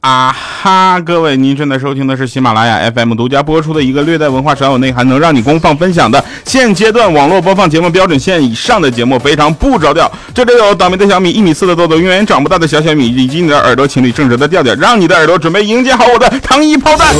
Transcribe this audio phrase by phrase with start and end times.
[0.00, 0.98] 啊哈！
[1.00, 10.10] 各位，您正在收听的是喜马拉雅 FM 独家播出的一个略带文化、少有内涵、能让你公放分享的现阶段网络播放节目标准线以上的节目，非常不着调。
[10.34, 17.14] 这里有倒霉的小米，一米四的豆豆，永远长不大的小小米，以及你的耳朵情侣正直的调调，让你的耳朵准备迎接好我的糖衣炮弹。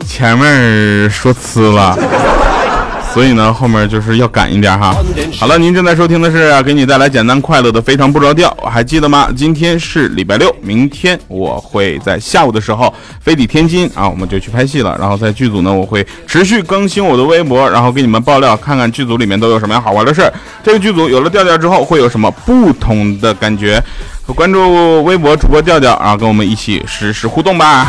[0.08, 2.55] 前面说呲了。
[3.16, 4.94] 所以呢，后面就是要赶一点哈。
[5.38, 9.30] 好了，您正在收听的是给你带来简单快乐的非常不着调，还记得吗？
[9.34, 14.94] 今天是礼拜六，明天我会在下午的时候飞抵天津啊，我们就去拍戏了。
[15.00, 20.30] 然后在剧组呢，我会持续更新我的微博，然后给你们爆料，看看剧组里面都有什么样好玩的事儿。
[20.62, 23.82] 这个剧组有了调调之后，会有什么不同的感觉？
[24.34, 27.86] 关注微博主播调调，啊跟我们一起实时互动吧。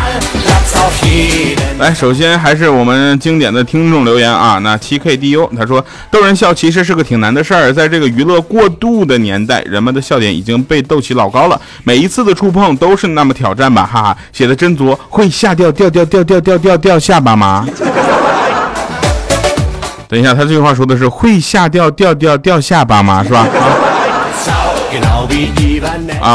[1.80, 4.60] 来，首先还是我们经典的听众留言啊。
[4.64, 17.68] 那七 K D U 他说，逗人笑其实是个挺难的事儿，在这个娱乐过度的年代，人们的笑点已经被逗起老高了，每一次的触碰都是那么挑战吧，哈哈，写的真足，会下掉掉掉掉掉掉掉下巴吗？
[20.08, 23.24] 等一下，他这句话说的是会下掉掉掉掉下巴吗？
[23.24, 23.48] 是吧？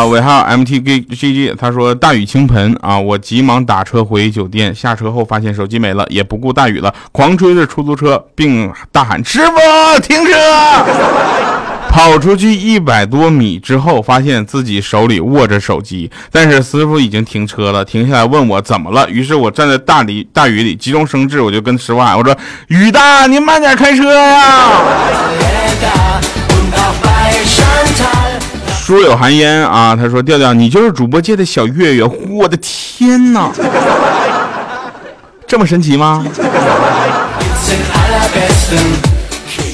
[0.08, 10.32] 尾号 M T G G G，他说大雨倾盆啊，我急忙打车回酒店，下车后发现手机没了，也不顾大雨了，狂追着出租车，并大喊师傅停车。
[11.88, 19.08] 跑出去一百多米之后，发现自己手里握着手机，但是师傅已经停车了，停下来问我怎么了。
[19.10, 22.36] 于是我站在大里大雨里急中生智，我就跟师傅喊，我说
[22.68, 24.80] 雨大，您慢点开车呀。
[28.92, 33.50] 书有寒烟啊，他说调调，你就是主播界的小月月，我的天哪，
[35.46, 36.22] 这么神奇吗？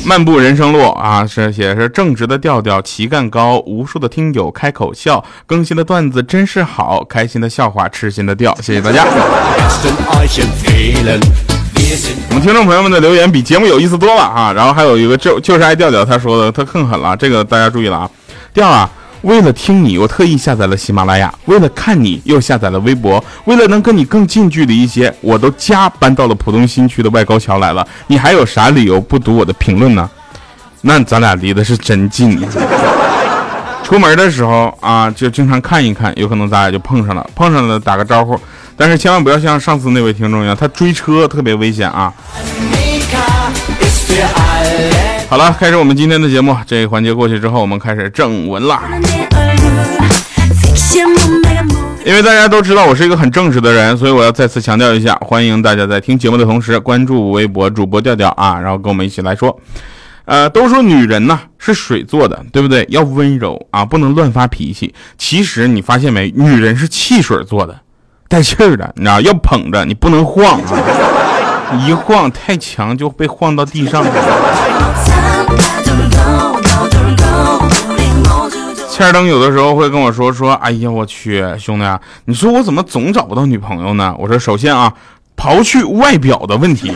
[0.04, 9.04] 漫步人生路啊，是写是正直的调调，旗杆高，无数的听友开口笑，更新的段子真是好，开心的笑话，痴心的调，谢谢大家。
[12.28, 18.08] 我们听众朋友们的留言比节目有意思多了啊，然后还有一个就就是爱调调，他说的他更狠了，这个大家注意了啊，
[18.54, 18.88] 调啊。
[19.22, 27.86] 为了听你，我特意下载了喜马拉雅；为了看你，又下载了微博；为了能跟你更近距离一些，我都家搬到了浦东新区的外高桥来了。
[28.06, 30.08] 你还有啥理由不读我的评论呢？
[30.82, 32.40] 那咱俩离的是真近。
[33.82, 38.38] 出门的时候啊，就经常看一看，有可能咱俩就碰上了，碰上了打个招呼。
[38.76, 42.12] 但是千万不要像上次那位听众一样，他追车特别危险啊。
[45.30, 46.56] 好了，开始我们今天的节目。
[46.66, 48.80] 这个环节过去之后，我们开始正文啦。
[52.02, 59.60] 因为大家都知道我是一个很正直的人，所以我要再次强调一下，欢迎大家在听节目的同时关注微博主播调调啊，然后跟我们一起来说。
[60.24, 62.86] 呃，都说女人呢是水做的，对不对？
[62.88, 64.94] 要温柔啊，不能乱发脾气。
[65.18, 67.78] 其实你发现没，女人是汽水做的，
[68.28, 74.02] 带气儿的，你知道要捧着，你不能晃啊，一晃太强就被晃到地上。
[78.98, 81.84] 千灯有的时候会跟我说说，哎呀，我去，兄弟，
[82.24, 84.12] 你说我怎么总找不到女朋友呢？
[84.18, 84.92] 我说，首先啊，
[85.36, 86.92] 刨去外表的问题，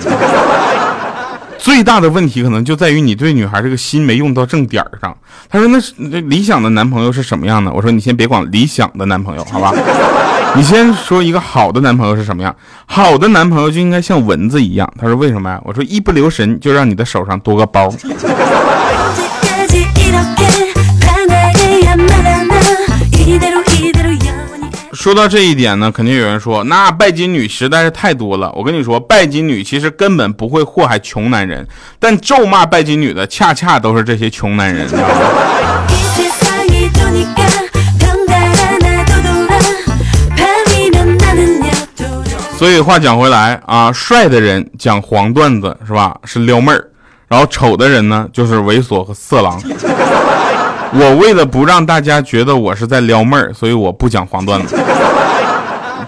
[1.58, 5.16] 最大的问题可能就在于你对女孩这个心没用到正点上。
[5.48, 7.72] 他说，那那理想的男朋友是什么样的？
[7.72, 9.72] 我说，你先别管理想的男朋友，好吧？
[10.58, 12.52] 你先说一个好的男朋友是什么样？
[12.84, 14.92] 好的男朋友就应该像蚊子一样。
[14.98, 15.60] 他说，为什么呀？
[15.64, 17.88] 我说，一不留神就让你的手上多个包。
[24.92, 28.52] 说到这一点呢，肯定有人说，那拜金女实在是太多了。
[28.52, 31.66] 我跟你说，拜金女其实根本不会祸害穷男人，
[31.98, 34.88] 但咒骂拜金女的恰恰都是这些穷男人。
[42.56, 46.16] 所以话讲回来啊，帅的人讲黄段子是吧？
[46.24, 46.90] 是撩妹儿，
[47.26, 49.60] 然后丑的人呢就是猥琐和色狼。
[50.94, 54.76] 我为了不让大家觉得我是在撩妹儿，所以我不讲黄段子。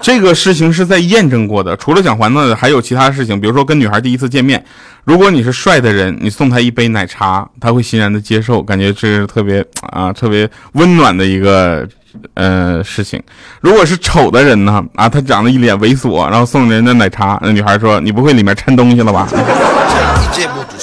[0.01, 1.75] 这个事情是在验证过的。
[1.79, 4.63] 除了讲黄段子，还有其他事情，比如说跟女孩第一次见面，
[5.05, 11.89] 如果你是帅的人，你送她一杯奶茶，她会欣然的接受，感觉这是特别啊特别温暖的一个
[12.35, 13.23] 呃事情。
[13.63, 19.27] 如果是丑的人呢，啊，他长得一脸猥琐，然后送人家奶茶，那女孩说：“你不会里面掺东西了吧？”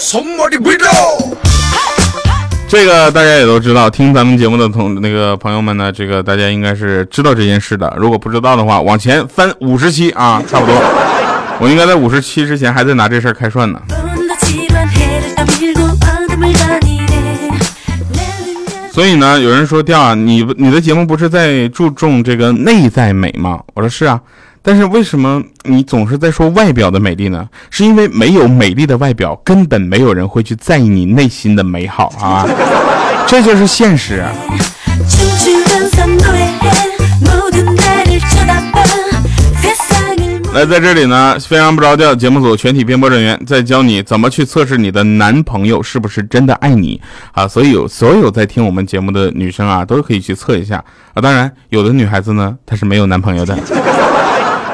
[2.71, 7.93] 这个大家也都知道，听咱们节目的同那个朋友们呢，这个大家应该是知道这件事的。
[7.97, 10.73] 如果不知道的话，往前翻五十期啊，差不多。
[11.59, 13.81] 我应该在五十期之前还在拿这事儿开涮呢。
[18.93, 23.59] 所以呢，有人说调啊，你你的节目不是在注重这个内在美吗？
[23.73, 24.17] 我说是啊，
[24.63, 27.47] 但是为什么你总是在说外表的美丽呢？
[27.69, 32.47] 是因为没有美丽的外表，根本没有人会去在意你内心的美好啊，
[33.27, 34.23] 这就是现实。
[40.53, 42.13] 来，在这里呢，非常不着调。
[42.13, 47.47] 节目组全体编播人员在教你怎么去测试你的男朋友是不是真的爱你啊！
[47.47, 51.21] 所以有所有在听我们节目的女生啊，都可以去测一下啊。
[51.21, 53.57] 当然，有的女孩子呢，她是没有男朋友的，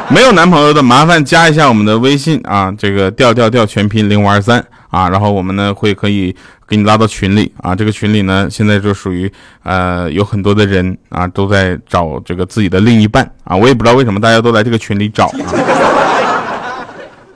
[0.10, 4.64] 没有男朋友的，麻烦加一下我们的微信啊，这个调调调全拼零五二三。
[4.90, 6.34] 啊，然后我们呢会可以
[6.66, 9.30] 给你拉到群里啊，这个群里呢现在就属于
[9.64, 15.46] 呃有很多的人啊都在找这个自己的另一半啊，我也不知道为什么大家都来这个群里找啊。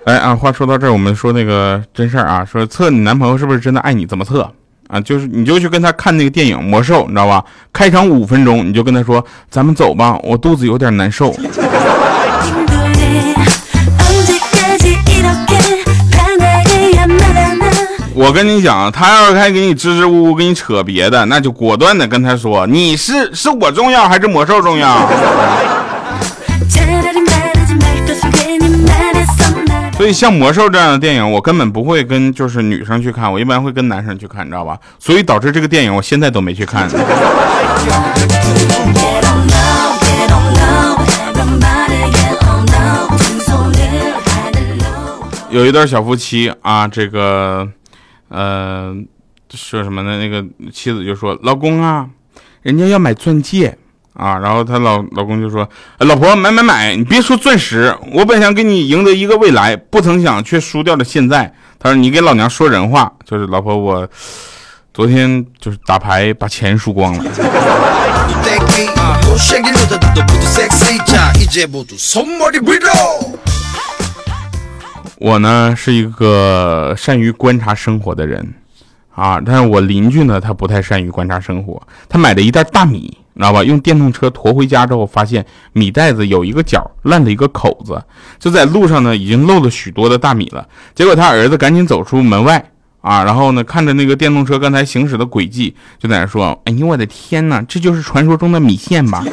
[0.06, 4.50] 哎啊，话说到这儿，我们说那个真事儿啊，说测你男朋友是不是真的爱你，怎么测
[4.88, 5.00] 啊？
[5.02, 7.44] 就是你就去跟他看那个电影《魔兽》，你知道吧？
[7.74, 11.36] 开场五分钟你就跟他说，咱们走吧，我肚子有点难受。
[18.14, 25.10] 我跟你讲，他要是还给你支支吾吾，给你扯别的，那就果断的跟他说，你是是我重要还是魔兽重要？
[29.98, 34.78] 所以像魔兽这样的电影，我根本不会跟就是女生去看，我一般会跟男生去看，你知道吧？
[35.00, 36.90] 所以导致这个电影我现在都没去看。
[45.50, 47.68] 有一对小夫妻啊，这个。
[48.32, 48.96] 呃，
[49.54, 50.18] 说什么呢？
[50.18, 50.42] 那个
[50.72, 52.08] 妻子就说：“老公啊，
[52.62, 53.78] 人家要买钻戒
[54.14, 55.68] 啊。”然后她老老公就说
[56.00, 64.10] ：“老婆买买买，你别说钻石，我本想给你赢得一个未来，不曾想却输掉了现在。”他说：“你给老娘说人话，就是老婆，我
[64.94, 67.26] 昨天就是打牌把钱输光了。”
[75.22, 78.56] 我呢是一个善于观察生活的人，
[79.14, 81.80] 啊，但是我邻居呢，他不太善于观察生活。
[82.10, 83.64] 他买了一袋大米，知道吧？
[83.64, 88.02] 用电动车驮回家之后，发现米袋子有一个角烂了一个口子，
[88.40, 90.68] 就在路上呢，已经漏了许多的大米了。
[90.96, 92.72] 结果他儿子赶紧走出门外，
[93.02, 99.24] 啊，然后呢，看着那个电动车刚才行驶的轨迹，就在那说：“哎呦我的天哪，这就是传说中的米线吧？”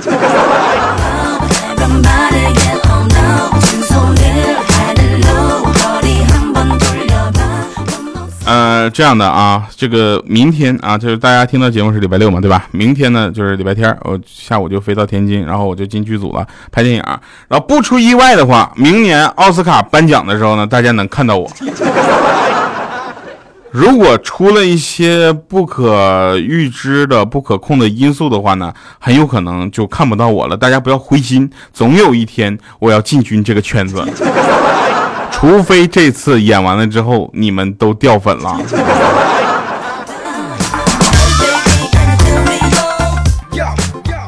[8.49, 12.65] 呃，这样的啊，这个明天啊，就是大家听到节目是礼拜六嘛，对吧？
[12.71, 17.03] 明天呢就是礼拜天，我下午就飞到天津，然后我就进剧组了，拍电影。
[17.47, 21.47] 然后不出意外的话，明年奥斯卡颁奖的时候呢，大家能看到我。
[23.71, 30.57] 如果出了一些不可预知的、不可控的因素的话呢，很有可能就看不到我了。
[30.57, 34.03] 大家不要灰心，总有一天我要进军这个圈子。
[35.39, 38.59] 除非这次演完了之后你们都掉粉了。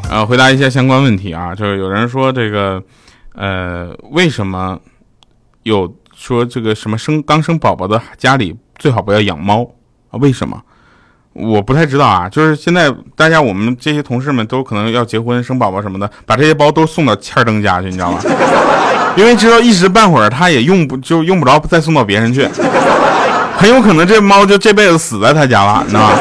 [0.08, 2.82] 呃，回答一下相关问题啊，就是有人说这个，
[3.34, 4.78] 呃，为什么
[5.64, 9.68] 有说这个什么生刚生宝宝的家里最好不要养猫
[10.10, 10.18] 啊？
[10.20, 10.60] 为什么？
[11.32, 12.28] 我不太知道啊。
[12.28, 18.20] 就是现在大家我们这些同事们都可能要结婚生宝宝什么的，把这些包都送到欠儿灯家去，你知道吗？
[19.16, 22.48] 因为知道一时半会儿他也用不就用不着再送到别人去，
[23.56, 26.16] 很有可能这猫就这辈子死在他家了，你知道吧？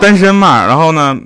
[0.00, 0.66] 单身嘛。
[0.66, 1.16] 然后呢，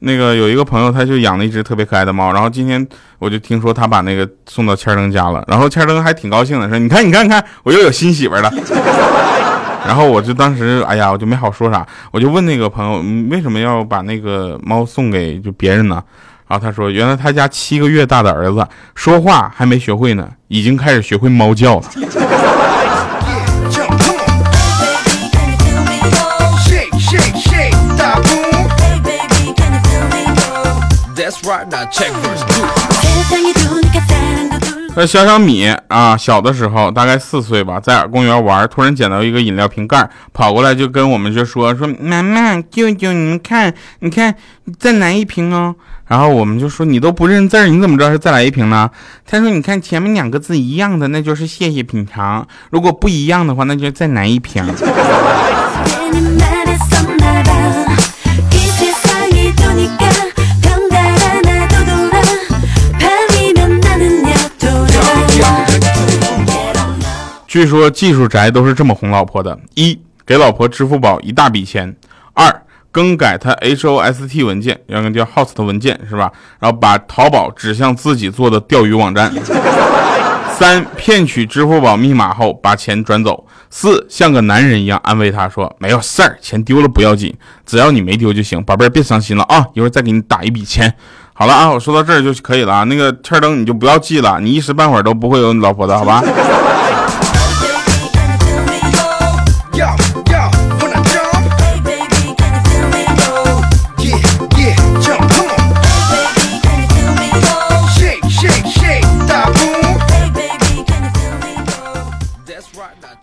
[0.00, 2.86] 那个有一个朋友他就养了一只特别可爱的猫，然后今天
[3.18, 8.52] 我就听说他把那个送到千灯家了，然后千灯还挺高兴的，说你看你看你看，我又有新媳妇了。
[9.86, 16.02] 然后我就当时哎呀，我就没好说啥，我就问那个朋友为什么要把那个猫送给就别人呢？
[16.50, 18.66] 然后他说：“原来他家七个月大的儿子
[18.96, 21.88] 说话还没学会呢，已经开始学会猫叫了。”
[34.96, 44.34] 那小小米啊，小的时候大概四岁吧，在公园玩，突然捡到一个饮料瓶盖，跑过来就跟我们就说：“说妈妈、舅舅，你们看，你看，
[44.80, 45.76] 再来一瓶哦。”
[46.10, 48.90] 然后我们就说你都不认字儿，你怎么知道是再来一瓶呢？
[49.24, 54.64] 他说你看前面两个字一样的，那就是谢谢品尝；如果不一样的话，那就再来一瓶。
[67.46, 71.94] 据说技术宅都是这么哄老婆的：一给老婆支付宝一大笔钱；
[72.34, 72.62] 二。
[72.92, 76.30] 更改他 host 文件，要个叫 host 文件是吧？
[76.58, 79.32] 然后把淘宝指向自己做的钓鱼网站。
[80.58, 83.46] 三骗取支付宝密码后把钱转走。
[83.70, 90.92] 四像个男人一样安慰他说：“没有事儿，钱丢了不要紧，只要你没丢就行，宝贝儿别伤心了啊，一会儿再给你打一笔钱。”
[91.32, 92.84] 好了啊，我说到这儿就可以了啊。
[92.84, 96.20] 那个天灯你就不要记了，你一时半会儿都不会有你老婆的好吧？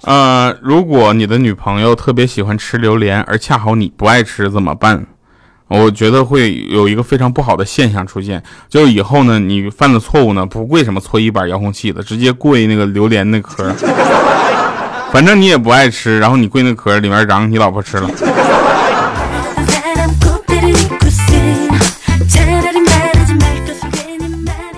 [0.07, 5.05] 呃，如果你的女朋友特别喜欢吃榴莲，而恰好你不爱吃，怎么办？
[5.67, 13.69] 我觉得会有一个非常不好的现象出现，就是以后呢，你犯了错误呢，不跪什么搓衣板遥控器的，直接跪那个榴莲那壳，
[15.11, 18.09] 反正你也不爱吃，然后你跪那壳里面瓤，你老婆吃了。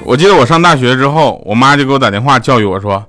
[0.03, 3.05] 我记得我上大学之后，我妈就给我打电话教育我说：“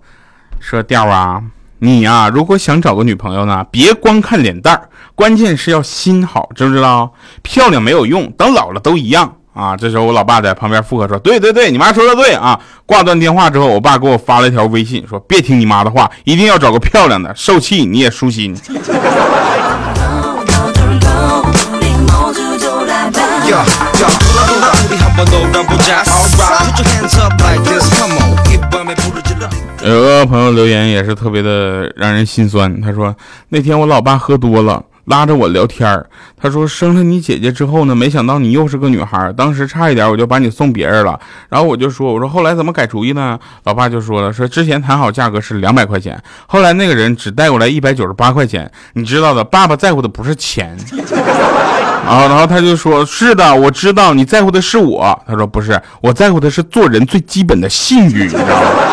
[0.60, 1.42] 说调啊。”
[1.82, 7.10] 你呀，如果想找个女朋友呢，别光看脸蛋儿，关键是要心好，知不知道？
[7.42, 9.74] 漂亮没有用，等老了都一样啊。
[9.74, 18.54] 这时候我老爸在旁边附和说：“对对对，你妈说的对啊。”挂断电话之后，我爸给我发了一条微信，说：“别听你妈的话，一定要找个漂亮的，受气你也舒心。
[29.82, 33.14] ”有个朋友留言也是特别的让人心酸，他说
[33.48, 36.06] 那天我老爸喝多了，拉着我聊天儿，
[36.36, 41.18] 他说生了你姐姐之后呢，没想到你又是个女孩，当时差一点我就把你送别人了，
[41.48, 43.38] 然后我就说我说后来怎么改主意呢？
[43.64, 50.76] 老爸就说了说之前谈好价格是两百块钱，后来那个人只带过来一百九十八块钱，你知道的，爸爸在乎的不是钱。
[52.06, 58.89] 啊，然后他就说是的，我知道你在乎的是我，他说不是，我在乎的是做人最基本的信誉，你知道吗？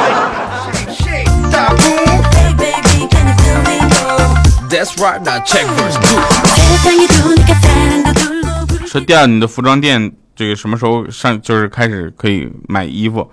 [8.86, 11.39] 说第二，你的服装店这个什么时候上？
[11.41, 13.29] 就是开始可以买衣服。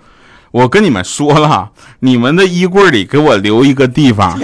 [0.51, 4.37] 我跟你们说了，你们的衣柜里给我留一个地方。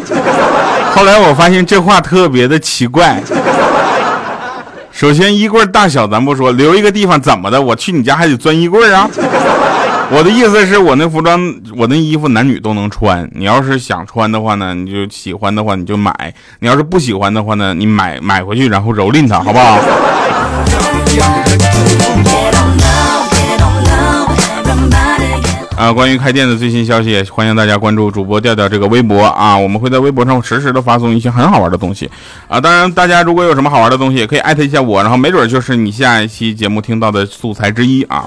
[0.94, 3.22] 后来我发现这话特别的奇怪。
[4.92, 7.62] 首先衣柜大小咱不说，留一个地方怎么的？
[7.62, 9.10] 我去你家还得钻衣柜啊？
[10.14, 11.40] 我的意思是我那服装，
[11.78, 13.30] 我那衣服男女都能穿。
[13.34, 16.12] 你要是想穿的话呢，你就喜欢的话你就买；
[16.60, 19.80] 你要是不喜欢的话呢，你买买回去然后蹂躏它，好不好？
[25.78, 32.12] 啊，关于开店的最新消息，欢迎大家关注主播调调这个微博啊，我们会在微博上实时的发送一些很好玩的东西
[32.50, 32.60] 啊。
[32.60, 38.26] 当然，大家如果有什么好玩的东西，也可以艾特一下我，然后没准就是你下一期节目听到的素材之一啊。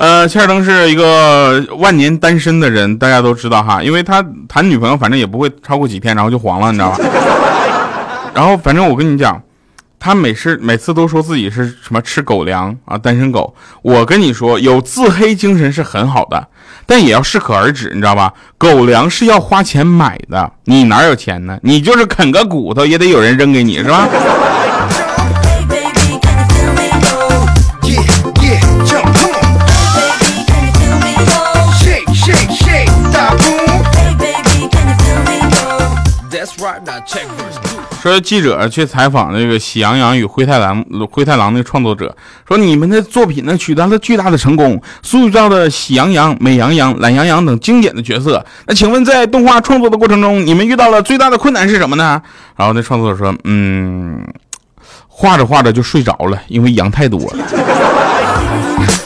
[0.00, 6.98] 呃，切尔登是一个万年单身的人，大家都知道哈，因为他谈女朋友反正也不会超过几天，然后就黄了，你知道吧？
[8.34, 9.42] 然后反正我跟你讲，
[9.98, 13.54] 他每次每次都说自己是什么吃狗粮啊，单身狗。
[13.82, 16.48] 我跟你说，有自黑精神是很好的，
[16.86, 18.32] 但也要适可而止，你知道吧？
[18.56, 21.58] 狗粮是要花钱买的，你哪有钱呢？
[21.62, 24.08] 你就是啃个骨头也得有人扔给你，是吧？
[38.00, 42.16] 说记者去采访那个《喜羊羊与灰太狼》灰太狼那个创作者，
[42.48, 48.42] 说你们的作品呢取得了巨大的成功，塑造了喜羊羊、美羊羊、懒羊羊等经典的角色。
[48.66, 52.22] 那请问在动画创作的过程中，你们遇到了最大的困难是什么呢？
[52.56, 54.26] 然后那创作者说，嗯，
[55.06, 57.46] 画着画着就睡着了，因为羊太多了。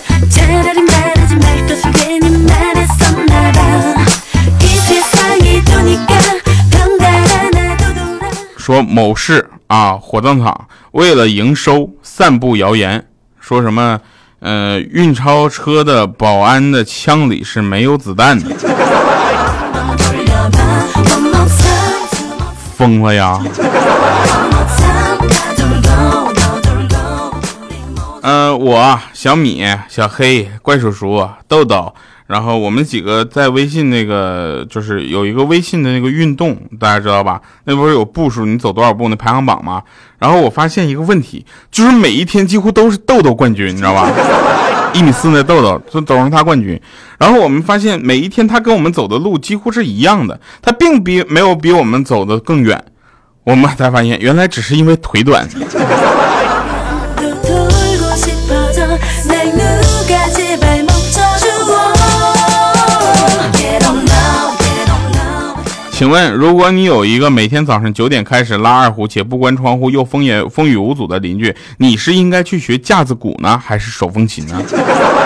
[8.64, 13.06] 说某市啊火葬场为了营收散布谣言，
[13.38, 14.00] 说什么
[14.38, 18.49] 呃运钞车的保安的枪里是没有子弹的，
[22.75, 23.38] 疯了呀！
[28.23, 31.94] 嗯，我小米、小黑、怪叔叔、豆豆。
[32.26, 37.40] 然后我们几个在微信那个就是有一个微信的那个运动，大家知道吧？
[37.64, 39.83] 那不是有步数，你走多少步那排行榜吗？
[40.19, 44.11] 然后我发现一个问题，就是每一天几乎都是豆豆冠军，你知道吧？
[44.95, 46.81] 一米四那豆豆就走上他冠军。
[47.19, 52.83] 然后我们发现每一天他跟我们走的路几乎是一样的，他并比没有比我们走的更远。
[53.45, 55.47] 我们才发现原来只是因为腿短。
[65.96, 74.60] 请问，如果你有一个每天早上九点开始拉二胡且不关窗户又风也风雨无阻的邻居，你是应该去学架子鼓呢，还是手风琴呢？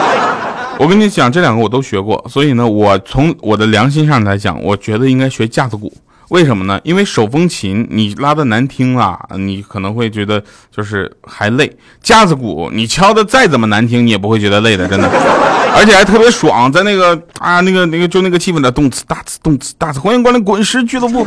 [0.78, 5.90] 我跟你讲，这两个我都学过，所以呢，我从我的良心上来讲，我觉得应该学架子鼓。
[6.28, 6.78] 为什么呢？
[6.84, 11.66] 因为手风琴你拉的难听啊，你可能会觉得就是还累；
[12.02, 15.08] 架子鼓你敲的再怎么难听，你也不会觉得累的，真的，
[15.75, 21.26] 而且还特别爽，在那个啊那个那个就那个气氛的动次大次动次大次，欢迎光临滚石俱乐部。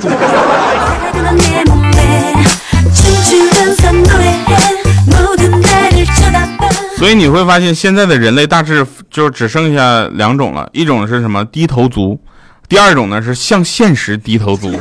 [6.98, 12.20] 所以你会发现，现在的人类大致就只剩下两种了，一种是什么低头族。
[12.68, 14.78] 第二种呢是向现实低头族。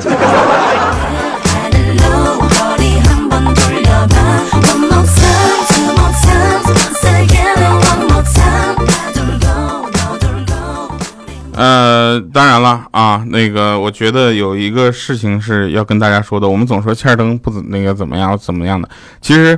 [12.11, 16.49] 呃，当然了啊，那个我觉得有一个事情是要跟大家说的。
[16.49, 18.89] 我们总说欠灯不怎那个怎么样怎么样的，
[19.21, 19.57] 其实，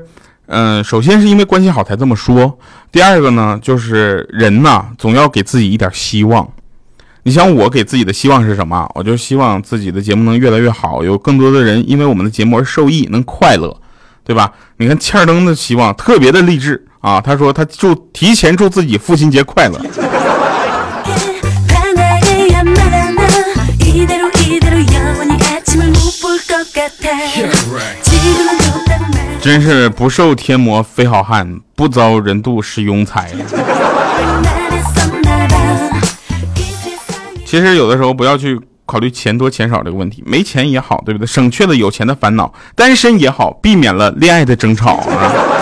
[0.49, 2.59] 嗯，首先是因为关系好才这么说。
[2.91, 6.47] 第二个呢，就是人呐，总要给自己一点希望。
[7.23, 8.87] 你想我给自己的希望是什么？
[8.95, 13.75] 我就希望自己的节目能越来越好，有更多的人因为我们的节目而受益，能快乐，
[14.25, 14.53] 对吧？
[14.77, 17.19] 你看欠儿灯的希望特别的励志啊！
[17.19, 19.81] 他说他祝提前祝自己父亲节快乐。
[29.41, 33.31] 真是不受天魔非好汉，不遭人妒是庸才。
[37.45, 41.27] 其实有的时候不要去考虑钱多钱少这个问题，没钱也好，对不对？
[41.27, 45.62] 省去了有钱的烦恼，单身也好，避免了恋爱的争吵啊。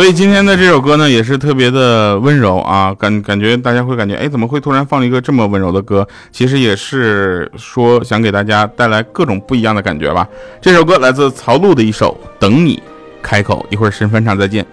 [0.00, 6.08] 所以今天的这首歌呢，也是特别的温柔啊，感感觉大家会感觉，哎，怎么会突然放了一个这么温柔的歌？
[6.32, 10.26] 其实也是说想给大家带来各种不一样的感觉吧。
[10.58, 12.82] 这首歌来自曹璐的一首《等你
[13.20, 14.66] 开口》，一会儿神翻场再见。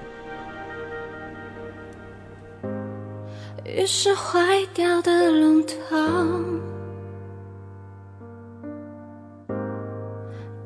[3.66, 4.40] 于是坏
[4.74, 5.98] 掉的龙头，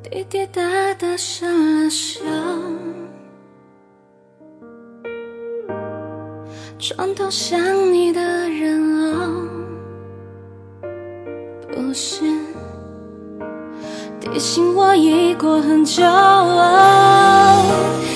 [0.04, 0.62] 滴滴答
[1.00, 2.20] 答生了锈，
[6.84, 7.60] 床头想
[7.94, 9.48] 你的人哦，
[11.72, 12.22] 不是
[14.20, 16.02] 提醒我已过很久，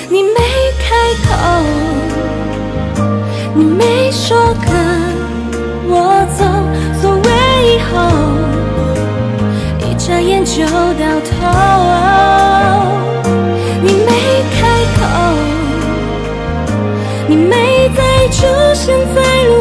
[0.09, 0.39] 你没
[0.81, 1.35] 开口。
[3.53, 4.73] 你没说跟
[5.87, 6.43] 我走，
[6.99, 7.29] 所谓
[7.69, 7.93] 以后，
[9.87, 11.94] 一眨眼就到头。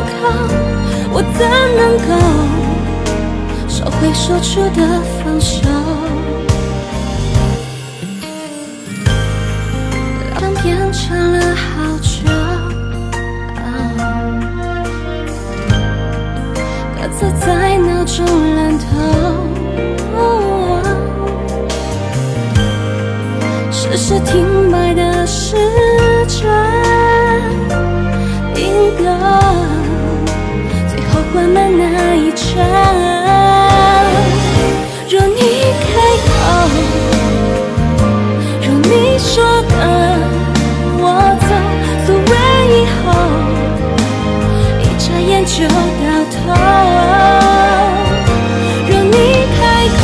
[0.05, 0.23] 在路口，
[1.13, 1.41] 我怎
[1.77, 2.11] 能够
[3.69, 4.81] 收回说出的
[5.23, 5.57] 放手？
[10.41, 11.65] 当变成了好
[12.01, 12.09] 久。
[17.41, 18.85] 在闹钟烂透，
[23.73, 25.57] 时时停摆的时
[31.35, 32.47] 缓慢那一场，
[35.11, 35.41] 若你
[35.83, 35.85] 开
[36.29, 36.31] 口，
[38.63, 39.33] 若你说
[39.69, 39.75] 跟
[40.97, 41.03] 我
[41.41, 41.51] 走，
[42.07, 42.33] 所谓
[42.71, 43.05] 以后，
[44.81, 46.35] 一眨眼就到头。
[48.87, 49.17] 若你
[49.59, 49.59] 开
[49.99, 50.03] 口，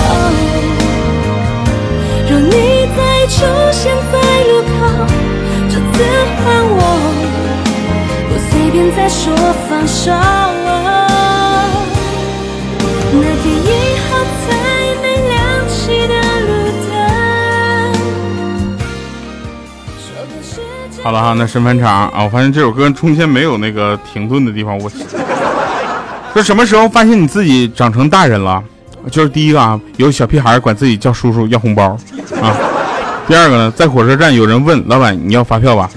[2.28, 2.52] 若你
[2.96, 3.38] 再出
[3.70, 4.14] 现在
[4.48, 4.68] 路口，
[5.68, 5.94] 这次
[6.42, 6.78] 换我，
[8.28, 9.32] 不随便再说
[9.68, 10.10] 放手。
[21.02, 24.78] 好了哈，那审判场啊，我发现这首歌中间没有那个停顿的地方。
[24.78, 24.90] 我
[26.32, 28.62] 说什么时候发现你自己长成大人了？
[29.10, 31.96] 就是第一个啊，有小屁孩管自己叫叔叔要红包
[32.40, 32.54] 啊。
[33.26, 35.88] 第二个呢，在火车站有人问老板你要发票吧。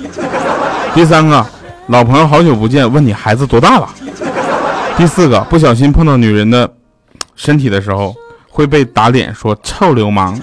[0.94, 1.46] 第三个。
[1.88, 3.90] 老朋友好久不见，问你孩子多大了？
[4.96, 6.68] 第四个，不小心碰到女人的
[7.36, 8.16] 身体的时候，
[8.50, 10.34] 会被打脸说臭流氓。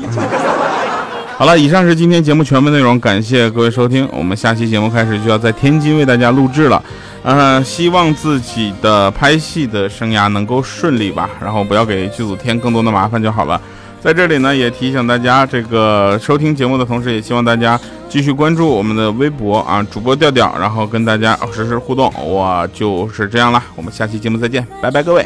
[1.41, 4.07] 好了，以上是今天节目全部内容，感谢各位收听。
[4.13, 6.85] 我们下期节目开始就要在天津为大家录制了，
[7.23, 13.59] 呃，希望自己的拍戏的生涯能够顺利吧，然后不要给剧组添更多的麻烦就好了。
[14.03, 22.13] 在这里呢，也提醒大家，这个收听节目的同时，也希望大家继续关注我们的微博啊，主播调调，然后跟大家实时互动。
[22.23, 25.25] 我就是这样了，我们下期节目再见，拜拜，各位。